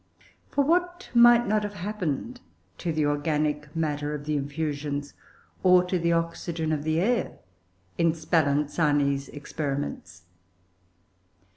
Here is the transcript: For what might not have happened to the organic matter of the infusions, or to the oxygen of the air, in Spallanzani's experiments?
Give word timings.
For 0.49 0.63
what 0.63 1.11
might 1.13 1.45
not 1.45 1.61
have 1.61 1.75
happened 1.75 2.41
to 2.79 2.91
the 2.91 3.05
organic 3.05 3.75
matter 3.75 4.15
of 4.15 4.25
the 4.25 4.35
infusions, 4.35 5.13
or 5.61 5.83
to 5.83 5.99
the 5.99 6.11
oxygen 6.11 6.71
of 6.71 6.81
the 6.83 6.99
air, 6.99 7.37
in 7.99 8.15
Spallanzani's 8.15 9.29
experiments? 9.29 10.23